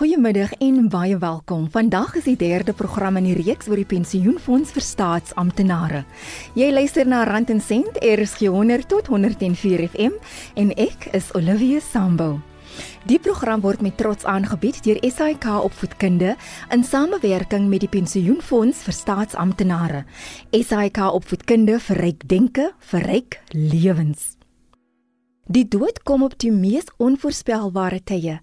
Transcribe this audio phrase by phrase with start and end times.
[0.00, 1.66] Goeiemiddag en baie welkom.
[1.70, 6.00] Vandag is die derde program in die reeks oor die pensioenfonds vir staatsamptenare.
[6.56, 10.16] Jy luister na Rand en Sent, RSG 100 tot 104 FM
[10.64, 12.30] en ek is Olivia Sambo.
[13.04, 16.32] Die program word met trots aangebied deur SAIK Opvoedkunde
[16.72, 20.06] in samewerking met die Pensioenfonds vir Staatsamptenare.
[20.56, 24.39] SAIK Opvoedkunde vir ryk denke, vir ryk lewens.
[25.50, 28.36] Die dood kom op die mees onvoorspelbare tye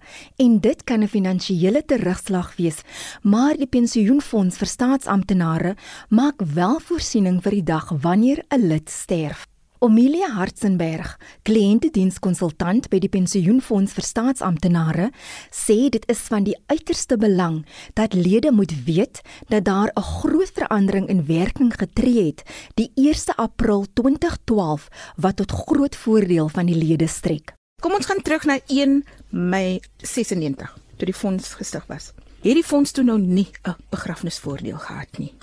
[0.44, 2.84] en dit kan 'n finansiële terugslag wees,
[3.24, 5.76] maar die pensioenfonds vir staatsamptenare
[6.10, 9.48] maak wel voorsiening vir die dag wanneer 'n lid sterf.
[9.80, 11.12] Omilia Hartzenberg,
[11.46, 15.12] kliëntedienskonsultant by die Pensioenfonds vir Staatsamptenare,
[15.54, 17.60] sê dit is van die uiterste belang
[17.94, 19.22] dat lede moet weet
[19.54, 22.42] dat daar 'n groot verandering in werking getree het
[22.74, 27.54] die 1 April 2012 wat tot groot voordeel van die lede strek.
[27.82, 32.14] Kom ons gaan terug na 1 Mei 96 toe die fonds gestig was.
[32.42, 35.34] Hierdie fonds toe nou nie 'n begrafnisvoordeel gehad nie.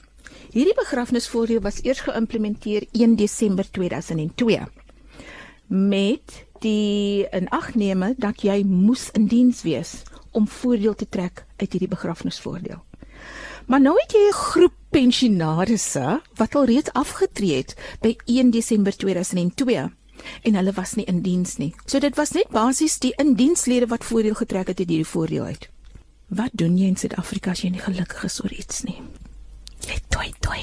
[0.54, 4.60] Hierdie begrafnisvoordeel was eers geïmplementeer 1 Desember 2002
[5.66, 9.96] met die inagneme dat jy moes in diens wees
[10.30, 12.78] om voordeel te trek uit hierdie begrafnisvoordeel.
[13.66, 18.96] Maar nou het jy 'n groep pensionarisse wat al reeds afgetree het by 1 Desember
[18.96, 19.90] 2002
[20.42, 21.74] en hulle was nie in diens nie.
[21.86, 25.68] So dit was net basies die indienslede wat voordeel getrek het uit hierdie voordeel uit.
[26.28, 29.02] Wat doen jy in Suid-Afrika as jy nie gelukkig is oor iets nie?
[30.08, 30.60] Toi toi.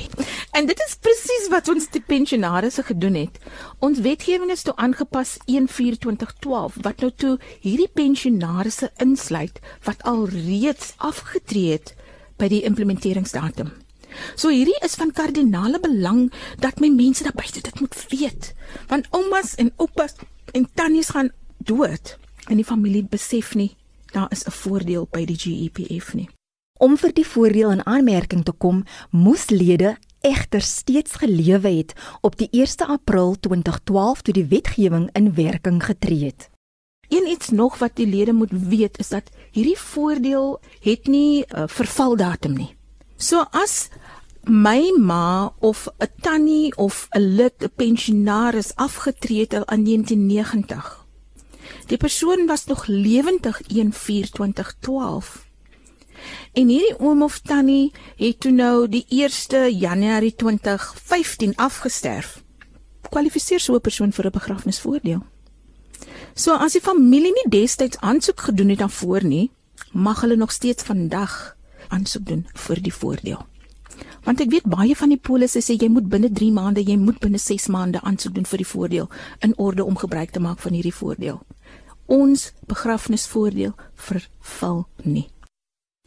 [0.51, 3.37] En dit is presies wat ons die pensionarisse gedoen het.
[3.79, 10.93] Ons wetgewing is toe aangepas 1/24/12 wat nou toe hierdie pensionarisse insluit wat al reeds
[10.97, 11.95] afgetree het
[12.37, 13.71] by die implementeringsdatum.
[14.35, 18.53] So hierdie is van kardinale belang dat my mense daar buite dit moet weet.
[18.87, 20.15] Want oumas en oupas
[20.51, 23.75] en tannies gaan dood en die familie besef nie
[24.11, 26.29] daar is 'n voordeel by die GEPF nie.
[26.81, 28.79] Om vir die voordeel in aanmerking te kom,
[29.13, 31.93] moes lede egter steeds gelewe het
[32.25, 36.49] op die 1 April 2012 toe die wetgewing in werking getree het.
[37.09, 41.59] Een iets nog wat die lede moet weet is dat hierdie voordeel het nie 'n
[41.59, 42.75] uh, vervaldatum nie.
[43.17, 43.89] So as
[44.43, 51.05] my ma of 'n tannie of 'n lid, 'n pensionaris afgetree het in 1990.
[51.85, 55.50] Die persoon was nog lewendig 1/4/2012
[56.53, 62.43] En hierdie oom of tannie het toe nou die 1 Januarie 2015 afgesterf.
[63.09, 65.21] Kwalifiseer so 'n persoon vir 'n begrafnisvoordeel.
[66.33, 69.51] So as die familie nie destyds aansoek gedoen het daarvoor nie,
[69.91, 73.45] mag hulle nog steeds vandag aansoek doen vir die voordeel.
[74.23, 77.19] Want ek weet baie van die polisse sê jy moet binne 3 maande, jy moet
[77.19, 79.09] binne 6 maande aansoek doen vir die voordeel
[79.39, 81.41] in orde om gebruik te maak van hierdie voordeel.
[82.05, 85.27] Ons begrafnisvoordeel verval nie.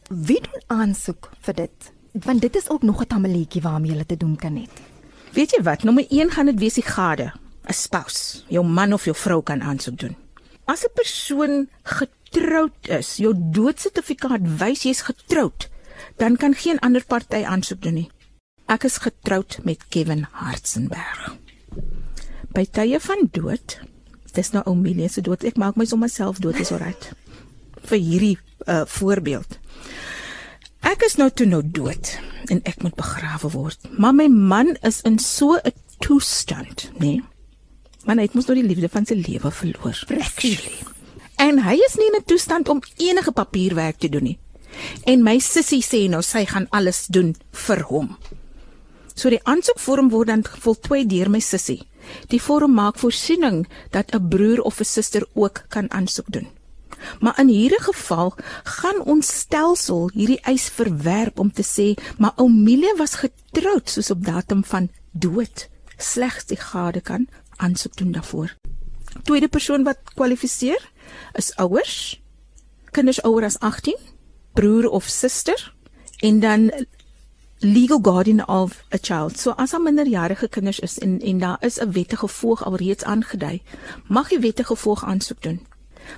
[0.09, 1.91] Wie doen aansoek vir dit?
[2.25, 4.67] Want dit is ook nog 'n tamaletjie waarmee jy te doen kan hê.
[5.33, 5.83] Weet jy wat?
[5.83, 7.33] Nommer 1 gaan dit wees die gade,
[7.67, 8.43] 'n spouse.
[8.47, 10.15] Jou man of jou vrou kan aansoek doen.
[10.65, 15.69] As 'n persoon getroud is, jou doodsertifikaat wys jy's getroud,
[16.17, 18.09] dan kan geen ander party aansoek doen nie.
[18.65, 21.35] Ek is getroud met Kevin Hartzenberg.
[22.51, 23.79] By tye van dood,
[24.33, 25.43] dis nou Omelia se dood.
[25.43, 27.13] Ek maak my sommer self dood is alright.
[27.85, 29.59] vir hierdie uh, voorbeeld.
[30.85, 32.17] Ek is nou toe nou dood
[32.53, 33.79] en ek moet begrawe word.
[33.97, 36.99] Maar my man is in so 'n toestand, nê?
[36.99, 37.23] Nee?
[38.05, 39.97] Man het mos nou die liefde van sy lewe verloor.
[40.05, 40.61] Presies.
[41.41, 44.39] En hy is nie in 'n toestand om enige papierwerk te doen nie.
[45.03, 48.17] En my sussie sê nou sy gaan alles doen vir hom.
[49.15, 51.87] So die aansoekvorm word dan voltooi deur my sussie.
[52.27, 56.47] Die vorm maak voorsiening dat 'n broer of 'n suster ook kan aansoek doen.
[57.19, 58.33] Maar in hierdie geval
[58.63, 64.25] gaan ons stelsel hierdie eis verwerp om te sê, maar Omilia was getroud soos op
[64.25, 65.67] datum van dood.
[65.97, 68.55] Slegs die gade kan aansoek doen daarvoor.
[69.23, 70.91] Tweede persoon wat kwalifiseer
[71.33, 72.21] is ouers,
[72.91, 73.95] kinders ouer as 18,
[74.53, 75.73] broer of suster
[76.19, 76.71] en dan
[77.59, 79.39] legal guardian of a child.
[79.39, 83.61] So as 'n minderjarige kinders is en en daar is 'n wettige voog alreeds aangedui,
[84.07, 85.59] mag jy wettige voog aansoek doen.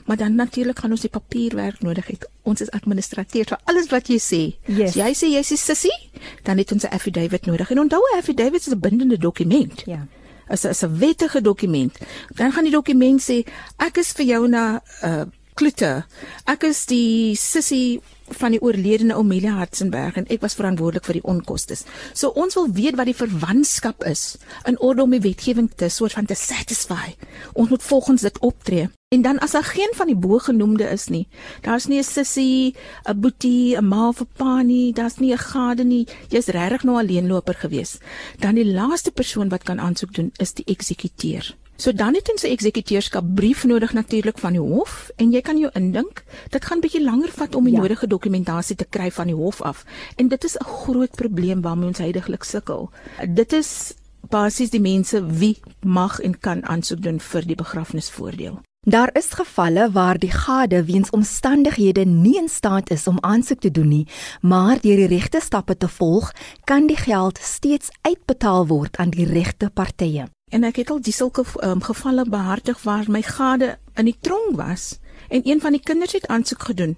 [0.05, 2.17] Maar dan natuurlik gaan ons die papierwerk nodig hê.
[2.43, 4.41] Ons is administrateur vir alles wat jy sê.
[4.65, 4.89] Yes.
[4.89, 5.97] As jy sê jy's 'n sussie,
[6.43, 7.71] dan het ons 'n affidavit nodig.
[7.71, 9.83] En onthou 'n affidavit is 'n bindende dokument.
[9.85, 10.07] Ja.
[10.49, 11.97] Is 'n is 'n wettige dokument.
[12.35, 13.45] Dan gaan die dokument sê
[13.77, 15.25] ek is vir jou na 'n uh,
[15.57, 16.05] kloete.
[16.45, 18.01] Ek is die sussie
[18.37, 21.77] van die oorledene Omelia Hartzenberg en ek was verantwoordelik vir die onkoste.
[22.13, 24.35] So ons wil weet wat die verwantskap is
[24.67, 27.15] in orde om die wetgewing te soort van te satisfy.
[27.53, 28.89] Ons moet volgens dit optree.
[29.15, 31.27] En dan as daar geen van die bogenoemde is nie,
[31.61, 35.37] daar's nie 'n sussie, 'n boetie, 'n ma of 'n pa nie, daar's nie 'n
[35.37, 37.97] gade nie, jy's regtig nou alleenloper gewees,
[38.39, 41.55] dan die laaste persoon wat kan aansoek doen is die eksekuteur.
[41.75, 45.57] So dan het ons 'n eksekuteurskap brief nodig natuurlik van die hof en jy kan
[45.57, 47.79] jou indink, dit gaan bietjie langer vat om die ja.
[47.79, 49.85] nodige dokumentasie te kry van die hof af.
[50.15, 52.89] En dit is 'n groot probleem waarmee ons heidaglik sukkel.
[53.27, 53.93] Dit is
[54.29, 58.59] basies die mense wie mag en kan aansoek doen vir die begrafnisvoordeel.
[58.87, 63.71] Daar is gevalle waar die gade weens omstandighede nie in staat is om aansoek te
[63.71, 64.07] doen nie,
[64.41, 66.31] maar deur die regte stappe te volg,
[66.63, 70.29] kan die geld steeds uitbetaal word aan die regte partye.
[70.51, 74.55] En ek het al die sulke um, gevalle behartig waar my gade in die tronk
[74.55, 76.95] was en een van die kinders het aansoek gedoen.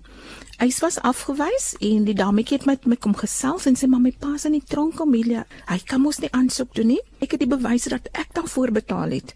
[0.60, 4.14] Hy was afgewys en die dametjie het met my kom gesels en sê maar my
[4.14, 5.48] pa is in die tronk Amelia.
[5.66, 7.02] Hy kan mos nie aansoek doen nie.
[7.18, 9.34] Ek het die bewyse dat ek daarvoor betaal het.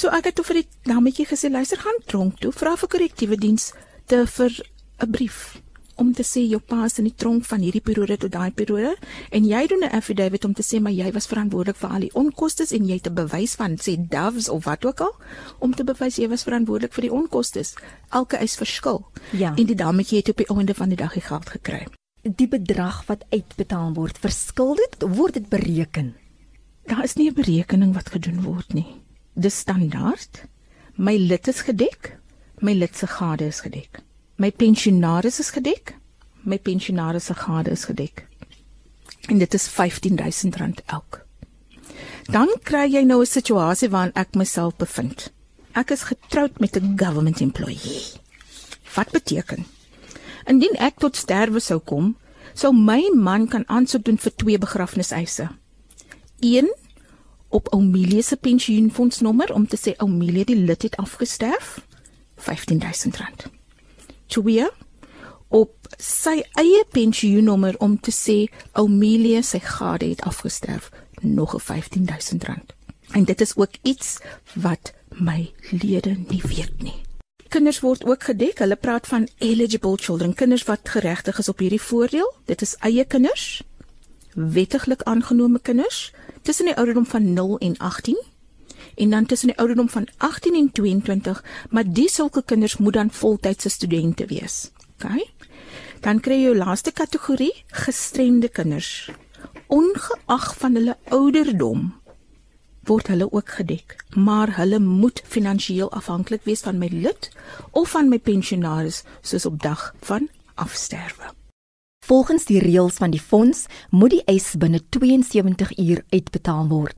[0.00, 3.36] So ek het toe vir die dametjie gesê luister gaan tronk toe, vra vir korrektiewe
[3.36, 3.74] diens
[4.08, 4.54] te vir
[5.04, 5.60] 'n brief
[6.00, 8.96] om te sê jou pa is in die tronk van hierdie periode tot daai periode
[9.30, 12.14] en jy doen 'n affidavit om te sê maar jy was verantwoordelik vir al die
[12.14, 15.14] onkoste en jy het 'n bewys van sê doves of wat ook al
[15.58, 17.62] om te bewys jy was verantwoordelik vir die onkoste.
[18.10, 19.04] Elke eis verskil.
[19.32, 19.54] Ja.
[19.56, 21.86] En die dametjie het op die einde van die dag die geld gekry.
[22.22, 26.14] Die bedrag wat uitbetaal word, verskil dit word dit bereken?
[26.86, 29.00] Daar is nie 'n berekening wat gedoen word nie.
[29.40, 30.42] Dis standaard.
[30.96, 32.16] My lid is gedek.
[32.60, 34.02] My lid se gade is gedek.
[34.36, 35.94] My pensionaris is gedek.
[36.44, 38.26] My pensionaris se gade is gedek.
[39.28, 41.24] En dit is R15000 elk.
[42.28, 45.32] Dan kry jy nou 'n situasie waarin ek myself bevind.
[45.72, 48.20] Ek is getroud met 'n government employee.
[48.94, 49.64] Wat beteken?
[50.46, 52.16] Indien ek tot sterwe sou kom,
[52.54, 55.48] sou my man kan aansoek doen vir twee begrafniseise.
[56.40, 56.68] Een
[57.50, 61.80] op Omelie se pensioenfondsnommer om te sê Omelie die lid het afgesterf,
[62.40, 63.50] R15000
[64.30, 64.66] twee
[65.50, 68.44] op sy eie pensioennommer om te sê
[68.78, 72.74] Amelia sy gade het afgesterf nog 'n R15000.
[73.10, 74.18] En dit is ook iets
[74.54, 77.02] wat my lede nie weet nie.
[77.48, 78.58] Kinders word ook gedek.
[78.58, 82.34] Hulle praat van eligible children, kinders wat geregtig is op hierdie voordeel.
[82.44, 83.62] Dit is eie kinders,
[84.34, 88.22] wettiglik aangenome kinders tussen die ouderdom van 0 en 18
[88.94, 93.10] en dan tussen die ouderdom van 18 en 22, maar die sulke kinders moet dan
[93.10, 94.70] voltydse studente wees.
[94.94, 95.30] OK?
[96.00, 99.10] Dan kry jy jou laaste kategorie, gestremde kinders.
[99.66, 101.90] Ongeag van hulle ouderdom
[102.88, 107.30] word hulle ook gedek, maar hulle moet finansiëel afhanklik wees van my lid
[107.70, 111.39] of van my pensionaris soos op dag van afsterwe.
[112.10, 116.96] Volgens die reëls van die fonds moet die eis binne 72 uur uitbetaal word.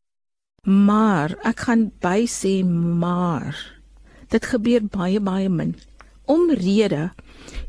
[0.65, 3.59] Maar ek gaan by sê maar
[4.33, 5.75] dit gebeur baie baie min.
[6.25, 7.11] Omrede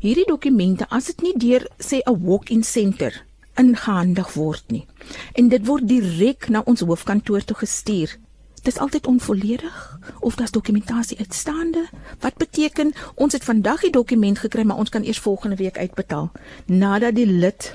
[0.00, 3.12] hierdie dokumente as dit nie deur sê 'n walk-in center
[3.60, 4.86] ingehandig word nie
[5.34, 8.16] en dit word direk na ons hoofkantoor toe gestuur.
[8.64, 11.88] Dis altyd onvolledig of daar's dokumentasie uitstaande.
[12.20, 16.30] Wat beteken ons het vandag die dokument gekry maar ons kan eers volgende week uitbetaal
[16.66, 17.74] nadat die lid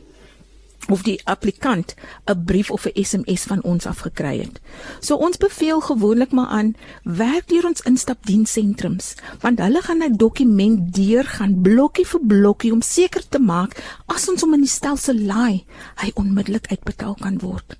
[0.90, 1.94] of die applikant
[2.26, 4.60] 'n brief of 'n SMS van ons afgekry het.
[5.00, 10.94] So ons beveel gewoonlik maar aan werk deur ons instapdienssentrums want hulle gaan 'n dokument
[10.96, 15.66] deurgaan blokkie vir blokkie om seker te maak as ons hom in die stelsel laai,
[15.96, 17.78] hy onmiddellik uitbetaal kan word.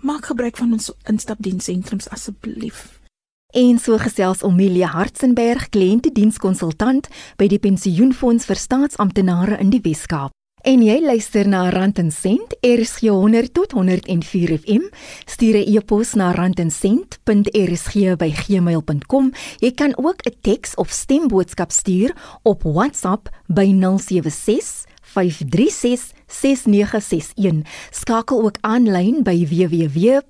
[0.00, 3.00] Maak gebruik van ons instapdienssentrums asseblief.
[3.56, 7.08] En so gesels Omelia Hartzenberg, kliëntedienskonsultant
[7.40, 10.32] by die Pensioenfonds vir Staatsamptenare in die Wes-Kaap.
[10.66, 14.90] En jy luister na Rand en Sent, RSG 100 tot 104 FM.
[15.24, 19.32] Stuur 'n e-pos na randencent.rsg@gmail.com.
[19.58, 27.62] Jy kan ook 'n teks of stemboodskap stuur op WhatsApp by 076 536 6961.
[27.90, 30.26] Skakel ook aanlyn by www.rsg.co.za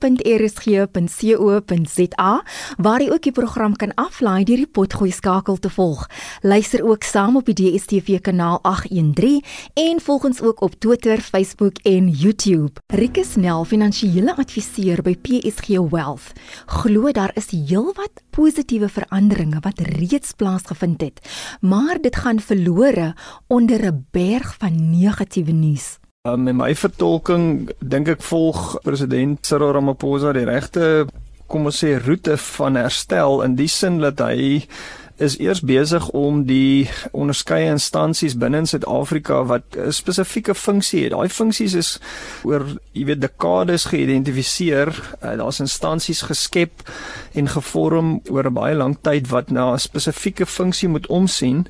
[2.76, 6.06] waar jy ook die program kan aflaai deur die potgooi skakel te volg.
[6.42, 9.42] Luister ook saam op die DStv kanaal 813
[9.74, 12.80] en volg ons ook op Twitter, Facebook en YouTube.
[12.86, 16.32] Rikus Nel, finansiële adviseur by PSG Wealth,
[16.66, 21.20] glo daar is heelwat positiewe veranderinge wat reeds plaasgevind het,
[21.60, 23.14] maar dit gaan verlore
[23.46, 25.85] onder 'n berg van negatiewe nuus.
[26.26, 31.06] Um, in my vertolking dink ek volg president Cyril Ramaphosa die regte
[31.46, 34.64] kom ons sê roete van herstel in die sin dat hy
[35.22, 41.12] is eers besig om die onderskeie instansies binne in Suid-Afrika wat 'n spesifieke funksie het.
[41.12, 41.98] Daai funksies is
[42.44, 44.88] oor, jy weet, dekades geïdentifiseer.
[45.22, 46.82] Uh, Daar's instansies geskep
[47.32, 51.66] en gevorm oor 'n baie lang tyd wat na 'n spesifieke funksie moet omsien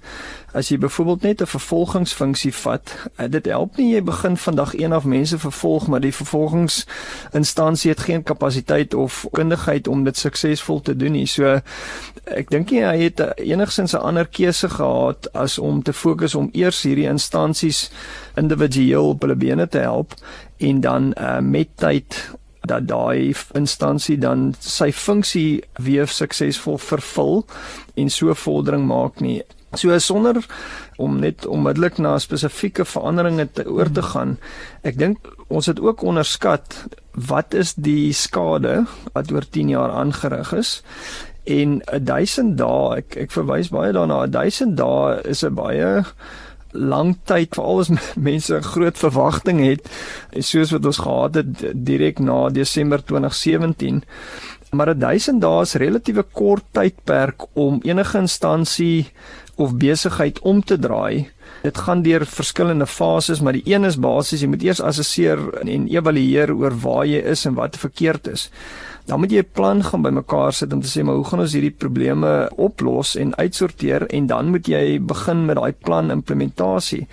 [0.57, 4.95] as jy byvoorbeeld net 'n vervolgingsfunksie vat, uh, dit help nie jy begin vandag een
[4.95, 10.97] of mense vervolg maar die vervolgingsinstansie het geen kapasiteit of kundigheid om dit suksesvol te
[10.97, 11.27] doen nie.
[11.27, 11.61] So
[12.25, 16.49] ek dink nie hy het enigsins 'n ander keuse gehad as om te fokus om
[16.53, 17.91] eers hierdie instansies
[18.37, 20.15] individueel op hulle bene te help
[20.57, 22.31] en dan uh, met tyd
[22.67, 27.45] dat daai instansie dan sy funksie weer suksesvol vervul
[27.95, 29.43] en so vordering maak nie.
[29.77, 30.41] So sonder
[30.97, 34.37] om net onmiddellik na spesifieke veranderinge te oor te gaan.
[34.83, 36.87] Ek dink ons het ook onderskat
[37.29, 40.81] wat is die skade wat oor 10 jaar aangerig is
[41.47, 46.03] en 1000 dae ek ek verwys baie daarna 1000 dae is 'n baie
[46.77, 47.91] lang tyd veral as
[48.29, 49.89] mense 'n groot verwagting het
[50.41, 54.03] soos wat ons gehad het direk na Desember 2017
[54.71, 59.07] maar 1000 dae is relatiewe kort tydperk om enige instansie
[59.57, 61.29] of besigheid om te draai.
[61.63, 65.89] Dit gaan deur verskillende fases, maar die een is basies jy moet eers assesseer en
[65.89, 68.51] evalueer oor waar jy is en wat verkeerd is.
[69.07, 71.53] Dan moet jy 'n plan gaan bymekaar sit om te sê maar hoe gaan ons
[71.53, 77.07] hierdie probleme oplos en uitsorteer en dan moet jy begin met daai plan implementasie.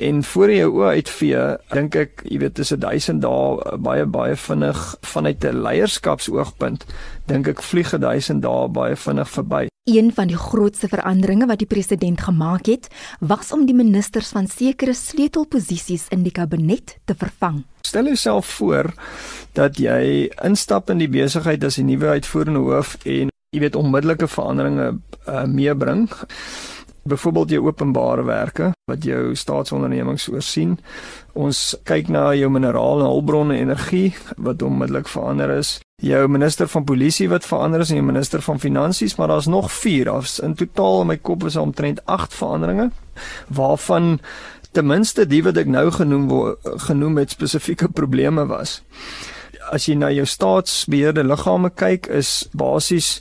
[0.00, 1.40] En voor jy jou oë uitvee,
[1.74, 6.86] dink ek, jy weet, dis 'n 1000 dae baie baie vinnig vanuit 'n leierskapsoogpunt,
[7.26, 9.68] dink ek vlieg 'n 1000 dae baie vinnig verby.
[9.84, 12.88] Een van die grootste veranderinge wat die president gemaak het,
[13.20, 17.64] was om die ministers van sekere sleutelposisies in die kabinet te vervang.
[17.82, 18.94] Stel jouself voor
[19.52, 24.28] dat jy instap in die besigheid as die nuwe uitvoerende hoof en jy weet onmiddellike
[24.28, 26.08] veranderinge uh, meebring
[27.02, 30.78] byvoorbeeld jou openbare werke wat jou staatsondernemings oorsien.
[31.32, 35.78] Ons kyk na jou minerale en hulpbronne energie wat onmiddellik verander is.
[36.02, 39.72] Jou minister van polisie wat verander is en jou minister van finansies, maar daar's nog
[39.72, 42.90] 4 afs in totaal in my kop is omtrent 8 veranderinge
[43.46, 44.18] waarvan
[44.72, 46.28] ten minste die wat ek nou genoem
[46.86, 48.80] genoem het spesifieke probleme was.
[49.70, 53.18] As jy na jou staatsbeheerde liggame kyk, is basies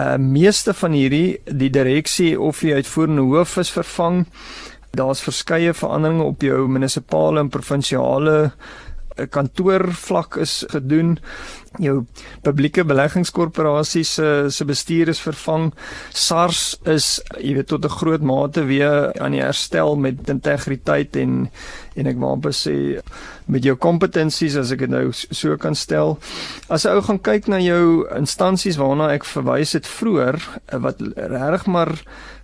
[0.00, 4.24] uh meeste van hierdie die direksie of die uitvoerende hoof is vervang.
[4.96, 11.18] Daar's verskeie veranderinge op jou munisipale en provinsiale uh, kantoorvlak is gedoen.
[11.78, 12.00] Jou
[12.42, 15.70] publieke beleggingskorporasie se se bestuur is vervang.
[16.10, 21.50] SARS is jy weet tot 'n groot mate weer aan die herstel met integriteit en
[21.94, 23.00] en ek wou amper sê
[23.50, 26.18] met jou kompetensies as ek dit nou so kan stel.
[26.68, 30.38] As 'n ou gaan kyk na jou instansies waarna ek verwys het vroeër
[30.72, 31.92] wat regtig maar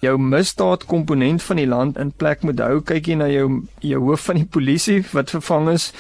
[0.01, 4.01] jou misdaad komponent van die land in plek moet hou, kyk jy na jou jou
[4.01, 5.93] hoof van die polisie wat vervang is,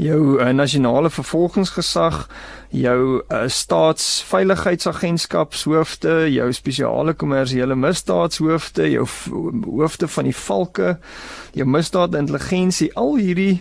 [0.00, 2.28] jou uh, nasionale vervolgingsgesag,
[2.72, 9.06] jou uh, staatsveiligheidsagentskapshoofde, jou spesiale kommersiële misdaadshoofde, jou
[9.66, 10.96] hoofde van die valke,
[11.52, 13.60] jou misdaadintelligensie, al hierdie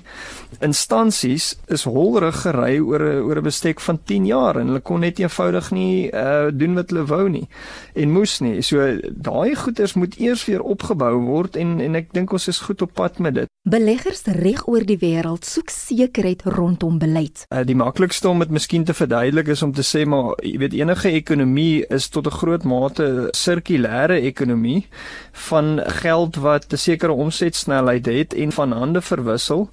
[0.63, 4.99] instansies is holrig gery oor 'n oor 'n bestek van 10 jaar en hulle kon
[4.99, 7.47] net eenvoudig nie uh, doen wat hulle wou nie
[7.95, 8.61] en moes nie.
[8.61, 12.81] So daai goeders moet eers weer opgebou word en en ek dink ons is goed
[12.81, 13.47] op pad met dit.
[13.63, 17.45] Beleggers reg oor die wêreld soek sekerheid rondom beleid.
[17.49, 20.75] Uh, die maklikste om dit miskien te verduidelik is om te sê maar jy weet
[20.77, 24.87] enige ekonomie is tot 'n groot mate sirkulêre ekonomie
[25.49, 29.69] van geld wat 'n sekere omsetsnelheid het en van hande verwissel.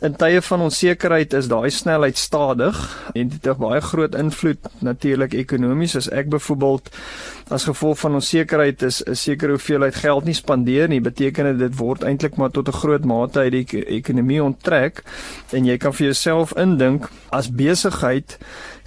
[0.00, 2.76] In tye van onsekerheid is daai snelheid stadig
[3.12, 6.90] en dit het baie groot invloed natuurlik ekonomies as ek byvoorbeeld
[7.50, 11.76] as gevolg van onsekerheid is 'n sekere hoeveelheid geld nie spandeer nie beteken dit dit
[11.76, 15.02] word eintlik maar tot 'n groot mate uit die ekonomie onttrek
[15.50, 18.38] en jy kan vir jouself indink as besigheid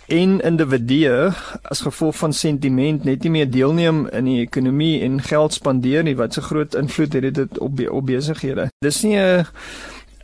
[0.07, 1.31] en individue
[1.63, 6.17] as gevolg van sentiment net nie meer deelneem in die ekonomie en geld spandeer nie
[6.19, 8.69] wat so groot invloed het dit op op besighede.
[8.83, 9.45] Dis nie 'n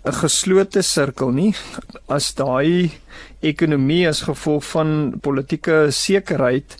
[0.06, 1.54] 'n geslote sirkel nie
[2.08, 2.92] as daai
[3.42, 6.78] ekonomie as gevolg van politieke sekerheid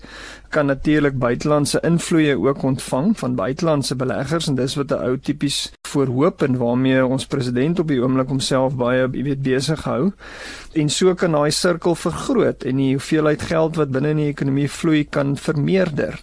[0.50, 5.72] kan natuurlik buitelandse invloeye ook ontvang van buitelandse beleggers en dis wat 'n ou tipies
[5.92, 10.12] voorhoop en waarmee ons president op die oomblik homself baie jy weet besig hou
[10.80, 14.70] en so kan daai sirkel vergroot en die hoeveelheid geld wat binne in die ekonomie
[14.70, 16.20] vloei kan vermeerder.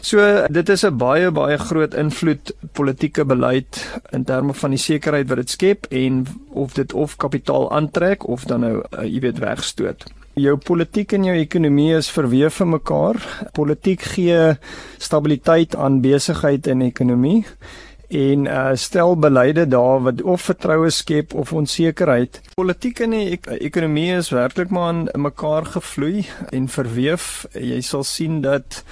[0.00, 0.18] So
[0.50, 5.36] dit is 'n baie baie groot invloed politieke beleid in terme van die sekerheid wat
[5.36, 10.04] dit skep en of dit of kapitaal aantrek of dan nou uh, jy weet wegstoot.
[10.34, 13.18] Jou politiek en jou ekonomie is verweef in mekaar.
[13.52, 14.56] Politiek gee
[14.98, 17.44] stabiliteit aan besigheid en ekonomie
[18.12, 22.40] en uh, stel beleide daar wat of vertroue skep of onsekerheid.
[22.54, 27.46] Politiek en ek ekonomie is werklik maar in mekaar gevloei en verweef.
[27.56, 28.82] Jy sal sien dat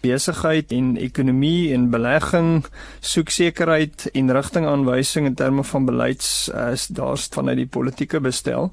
[0.00, 2.64] besigheid en ekonomie en belegging
[3.00, 8.70] soek sekerheid en rigtingaanwysing in terme van beleids as daar's vanuit die politieke bestel.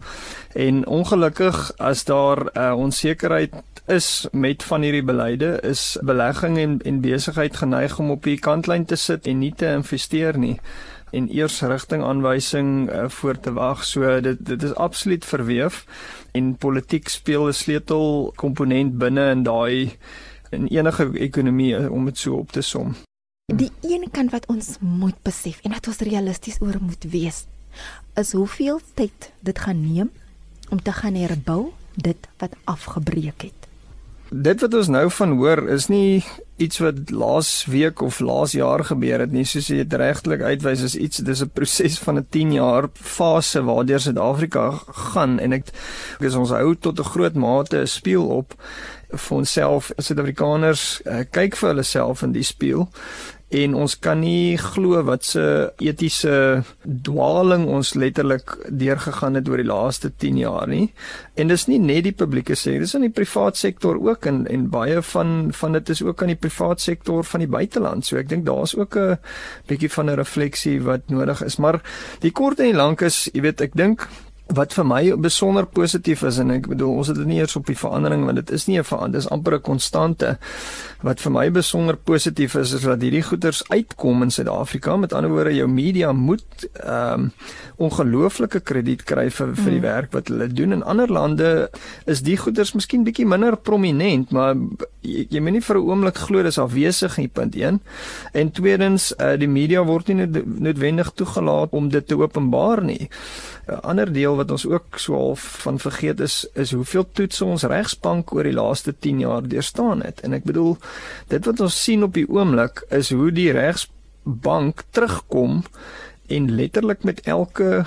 [0.54, 3.54] En ongelukkig as daar uh, onsekerheid
[3.88, 8.86] is met van hierdie beleide, is belegging en en besigheid geneig om op die kantlyn
[8.86, 10.60] te sit en nie te investeer nie
[11.14, 13.84] en eers rigtingaanwysing uh, voor te wag.
[13.86, 15.86] So dit dit is absoluut verweef
[16.32, 19.98] en politiek speel 'n sleutel komponent binne in daai
[20.54, 22.96] in enige ekonomie eh, om dit so op te som.
[23.54, 27.44] Die een kant wat ons moet besef en wat ons realisties oor moet wees,
[28.16, 30.12] is hoeveel tyd dit gaan neem
[30.70, 33.60] om te gaan herbou dit wat afgebreek het.
[34.34, 36.24] Dit wat ons nou van hoor is nie
[36.58, 40.82] iets wat laas week of laas jaar gebeur het nie soos jy dit regtelik uitwys
[40.88, 45.70] is iets dis 'n proses van 'n 10 jaar fase waardeur Suid-Afrika gaan en ek
[46.20, 48.56] dis ons hou tot 'n groot mate 'n spieël op
[49.14, 52.88] vir onsself as Suid-Afrikaners uh, kyk vir hulle self in die spieël
[53.54, 55.44] en ons kan nie glo wat se
[55.84, 60.88] etiese dwaling ons letterlik deurgegaan het oor die laaste 10 jaar nie.
[61.38, 64.68] En dis nie net die publieke sektor, dis in die privaat sektor ook en en
[64.74, 68.06] baie van van dit is ook aan die privaat sektor van die buiteland.
[68.06, 69.18] So ek dink daar's ook 'n
[69.68, 71.82] bietjie van 'n refleksie wat nodig is, maar
[72.20, 74.08] die kort en die lank is, jy weet, ek dink
[74.48, 77.66] wat vir my besonder positief is en ek bedoel ons het dit nie eers op
[77.66, 80.38] die verandering want dit is nie 'n verandering dis amper 'n konstante
[81.04, 84.96] wat vir my besonder positief is is dat hierdie goeders uitkom in Suid-Afrika.
[84.98, 87.32] Met ander woorde jou media moet ehm um,
[87.84, 89.86] ongelooflike krediet kry vir vir die mm.
[89.86, 90.72] werk wat hulle doen.
[90.78, 91.70] In ander lande
[92.06, 94.56] is die goeders miskien bietjie minder prominent maar
[95.02, 97.82] jy, jy moet nie vir 'n oomblik glo dis afwesig nie punt 1
[98.34, 103.10] en tweedens uh, die media word nie noodwendig toegelaat om dit te openbaar nie.
[103.68, 107.66] 'n ander deel wat ons ook so half van vergeet is is hoeveel toetse ons
[107.70, 110.22] regsbank oor die laaste 10 jaar deurstaan het.
[110.24, 110.78] En ek bedoel
[111.28, 115.64] dit wat ons sien op die oomblik is hoe die regsbank terugkom
[116.28, 117.84] en letterlik met elke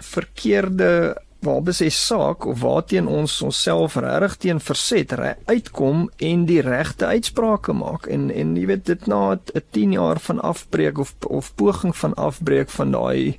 [0.00, 6.60] verkeerde waarbe sê saak of waarteen ons onsself regtig teen verset re uitkom en die
[6.64, 11.14] regte uitsprake maak en en jy weet dit na 'n 10 jaar van afbreek of
[11.26, 13.38] of poging van afbreek van daai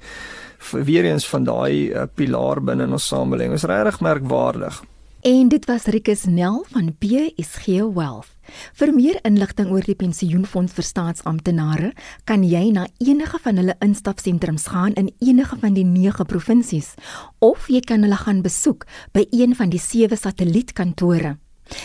[0.72, 3.54] weer eens van daai uh, pilaar binne in ons samelewing.
[3.58, 4.82] Is regtig merkwaardig.
[5.22, 8.32] En dit was Rikus Nel van PSG Wealth.
[8.74, 11.92] Vir meer inligting oor die pensioenfonds vir staatsamptenare,
[12.26, 16.96] kan jy na enige van hulle instapsentrums gaan in enige van die 9 provinsies
[17.38, 21.38] of jy kan hulle gaan besoek by een van die 7 satellietkantore.